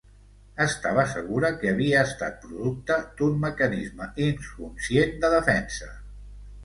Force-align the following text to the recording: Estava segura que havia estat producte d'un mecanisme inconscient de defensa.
Estava 0.63 1.03
segura 1.09 1.51
que 1.59 1.69
havia 1.73 1.99
estat 2.09 2.39
producte 2.45 2.97
d'un 3.19 3.37
mecanisme 3.47 4.09
inconscient 4.31 5.15
de 5.27 5.33
defensa. 5.35 5.91